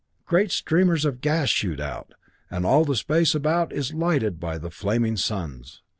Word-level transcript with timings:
Great 0.25 0.49
streamers 0.49 1.05
of 1.05 1.21
gas 1.21 1.47
shoot 1.49 1.79
out, 1.79 2.15
and 2.49 2.65
all 2.65 2.83
the 2.83 2.95
space 2.95 3.35
about 3.35 3.71
is 3.71 3.93
lighted 3.93 4.39
by 4.39 4.57
the 4.57 4.71
flaming 4.71 5.15
suns. 5.15 5.83